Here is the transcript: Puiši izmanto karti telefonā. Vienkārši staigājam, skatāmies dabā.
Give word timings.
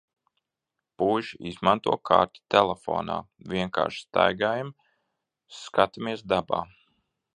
Puiši 1.01 1.37
izmanto 1.49 1.93
karti 2.09 2.41
telefonā. 2.55 3.17
Vienkārši 3.53 4.03
staigājam, 4.07 4.73
skatāmies 5.59 6.25
dabā. 6.35 6.65